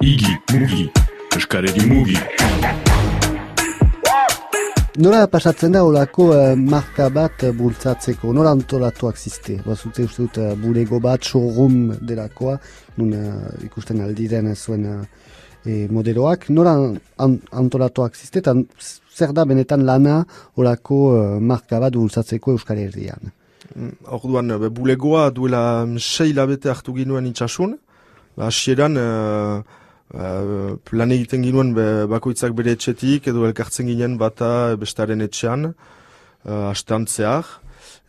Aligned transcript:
Igi, 0.00 0.30
mugi, 0.56 0.86
eskaregi 1.36 1.82
mugi. 1.84 2.14
Nola 5.04 5.26
pasatzen 5.28 5.74
da 5.74 5.82
olako 5.84 6.30
uh, 6.32 6.54
marka 6.56 7.10
bat 7.12 7.42
uh, 7.44 7.50
bultzatzeko? 7.52 8.30
Nola 8.32 8.54
antolatuak 8.56 9.18
ziste? 9.20 9.58
Bazute 9.60 10.06
uste 10.08 10.22
dut 10.22 10.38
uh, 10.40 10.54
bulego 10.56 11.02
bat, 11.04 11.20
showroom 11.28 11.98
delakoa, 12.00 12.54
nun 12.96 13.12
uh, 13.12 13.50
ikusten 13.66 14.00
aldiren 14.00 14.48
zuen 14.54 14.86
uh, 14.88 15.02
e, 15.66 15.84
modeloak. 15.92 16.46
Nola 16.48 16.72
an, 17.20 17.34
antolatuak 17.60 18.16
ziste 18.16 18.40
eta 18.40 18.54
zer 19.12 19.34
da 19.36 19.44
benetan 19.44 19.84
lana 19.84 20.22
olako 20.56 21.02
uh, 21.10 21.34
marka 21.44 21.82
bat 21.82 21.98
bultzatzeko 21.98 22.54
Euskal 22.56 22.80
Herrian? 22.86 23.34
Mm, 23.74 23.92
orduan, 24.16 24.56
bulegoa 24.72 25.28
duela 25.28 25.84
sei 25.98 26.32
labete 26.32 26.72
hartu 26.72 26.96
ginuen 26.96 27.28
itxasun. 27.28 27.76
Ba, 28.38 28.48
asieran, 28.48 28.96
Uh, 30.10 30.74
plan 30.82 31.12
egiten 31.14 31.44
ginuen 31.46 31.68
be, 31.70 31.84
bakoitzak 32.10 32.50
bere 32.58 32.72
etxetik 32.74 33.28
edo 33.30 33.44
elkartzen 33.46 33.86
ginen 33.86 34.16
bata 34.18 34.74
bestaren 34.74 35.22
etxean 35.22 35.68
uh, 35.70 36.70
astantzeak 36.72 37.46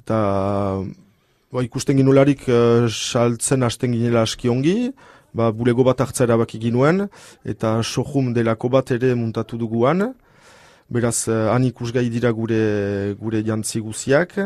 eta 0.00 0.20
ba, 0.80 1.60
ikusten 1.60 2.00
ginularik 2.00 2.46
uh, 2.48 2.88
saltzen 2.88 3.68
hasten 3.68 3.92
ginela 3.92 4.22
aski 4.24 4.48
ongi 4.48 4.94
ba, 5.36 5.50
bulego 5.52 5.84
bat 5.84 6.00
hartza 6.00 6.24
erabaki 6.24 6.62
ginuen 6.62 7.04
eta 7.44 7.74
sohum 7.84 8.32
delako 8.32 8.72
bat 8.72 8.94
ere 8.96 9.12
muntatu 9.12 9.60
duguan. 9.60 10.14
Beraz 10.88 11.28
uh, 11.28 11.52
han 11.52 11.68
ikusgai 11.68 12.08
dira 12.08 12.32
gure 12.32 13.12
gure 13.20 13.44
jantzi 13.44 13.84
guziak. 13.84 14.38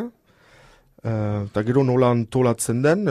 Eta 1.05 1.62
gero 1.62 1.83
nola 1.86 2.11
antolatzen 2.16 2.83
den 2.83 3.05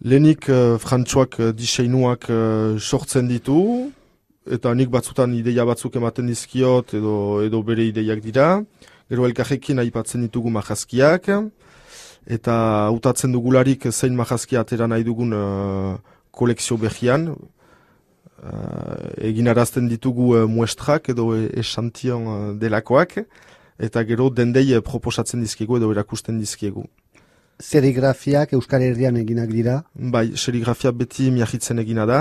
Lehenik 0.00 0.46
uh, 0.48 0.78
frantxoak 0.78 1.40
uh, 1.40 1.50
diseinuak 1.50 2.28
uh, 2.30 2.78
sortzen 2.78 3.26
ditu, 3.26 3.90
eta 4.46 4.70
nik 4.70 4.92
batzutan 4.94 5.32
ideia 5.34 5.64
batzuk 5.66 5.96
ematen 5.98 6.28
dizkiot 6.30 6.94
edo, 6.94 7.14
edo 7.42 7.62
bere 7.66 7.88
ideiak 7.88 8.22
dira. 8.22 8.46
Gero 9.10 9.26
elkarrekin 9.26 9.82
aipatzen 9.82 10.22
ditugu 10.22 10.52
majazkiak, 10.54 11.26
eta 12.30 12.54
utatzen 12.94 13.34
dugularik 13.34 13.88
zein 13.90 14.14
majazkia 14.14 14.62
atera 14.62 14.86
nahi 14.86 15.02
dugun 15.02 15.34
uh, 15.34 15.98
kolekzio 16.30 16.78
behian. 16.78 17.32
Uh, 18.38 19.10
egin 19.32 19.50
arazten 19.50 19.90
ditugu 19.90 20.30
uh, 20.36 20.46
muestrak 20.46 21.10
edo 21.10 21.32
esantion 21.34 22.54
delakoak, 22.62 23.18
eta 23.82 24.06
gero 24.06 24.30
dendei 24.30 24.78
proposatzen 24.78 25.42
dizkiegu 25.42 25.82
edo 25.82 25.90
erakusten 25.90 26.38
dizkiegu 26.38 26.86
serigrafiak 27.58 28.52
Euskal 28.56 28.84
Herrian 28.86 29.16
eginak 29.20 29.50
dira? 29.50 29.82
Bai, 29.94 30.30
serigrafia 30.36 30.92
beti 30.92 31.30
miahitzen 31.34 31.78
egina 31.82 32.06
da, 32.06 32.20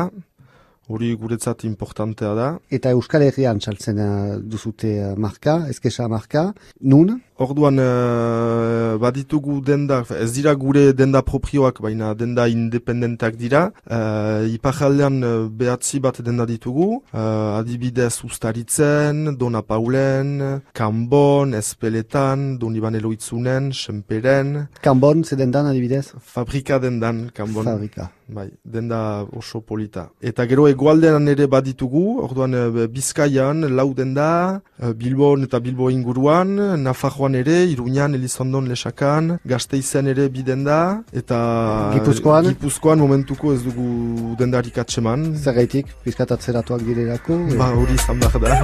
hori 0.87 1.13
guretzat 1.19 1.65
importantea 1.67 2.33
da. 2.37 2.49
Eta 2.73 2.93
Euskal 2.95 3.25
Herrian 3.27 3.61
saltzen 3.61 4.01
duzute 4.49 5.13
marka, 5.17 5.59
ezkesa 5.69 6.07
marka, 6.11 6.51
nun? 6.81 7.17
Orduan 7.37 7.77
uh, 7.77 8.97
baditugu 8.97 9.59
denda, 9.61 9.99
ez 10.17 10.31
dira 10.33 10.55
gure 10.57 10.89
denda 10.97 11.21
propioak, 11.21 11.83
baina 11.85 12.15
denda 12.17 12.47
independentak 12.49 13.37
dira. 13.37 13.67
Uh, 13.85 14.49
Ipajaldean 14.55 15.21
behatzi 15.53 16.01
bat 16.01 16.17
denda 16.25 16.47
ditugu, 16.49 17.03
uh, 17.13 17.59
adibidez 17.59 18.23
ustaritzen, 18.25 19.37
Dona 19.37 19.61
Paulen, 19.61 20.63
Kambon, 20.73 21.53
Espeletan, 21.53 22.57
Doniban 22.57 22.97
Eloitzunen, 22.97 23.69
Semperen. 23.71 24.65
Kambon, 24.81 25.23
ze 25.23 25.37
dendan 25.37 25.69
adibidez? 25.69 26.15
Fabrika 26.17 26.79
dendan, 26.81 27.27
Kambon. 27.29 27.69
Fabrika. 27.69 28.09
Bai, 28.27 28.49
denda 28.65 29.23
oso 29.31 29.61
polita. 29.61 30.09
Eta 30.19 30.43
gero 30.49 30.65
egualdean 30.67 31.29
ere 31.31 31.45
baditugu, 31.47 32.17
orduan 32.25 32.57
Bizkaian, 32.91 33.61
lau 33.71 33.93
denda, 33.95 34.59
Bilbon 34.99 35.45
eta 35.45 35.61
Bilbo 35.63 35.87
inguruan, 35.93 36.51
Nafarroan 36.83 37.26
Gipuzkoan 37.27 37.33
ere, 37.35 37.65
Iruñan, 37.65 38.13
Elizondon, 38.13 38.67
Lesakan, 38.69 39.39
Gasteizen 39.45 40.07
ere 40.07 40.29
biden 40.29 40.63
da, 40.63 41.03
eta 41.13 41.91
Gipuzkoan? 41.93 42.47
Gipuzkoan 42.53 42.99
momentuko 42.99 43.53
ez 43.53 43.63
dugu 43.63 44.35
dendarik 44.39 44.77
atseman. 44.77 45.35
Zergaitik, 45.35 45.87
pizkatatzeratuak 46.05 46.85
direlako? 46.87 47.35
Ba, 47.59 47.73
hori 47.75 47.97
izan 47.99 48.19
behar 48.19 48.39
da. 48.39 48.61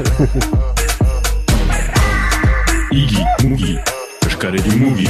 Igi, 2.93 3.25
mugi, 3.43 3.75
eskaredi 4.29 4.79
mugi. 4.79 5.09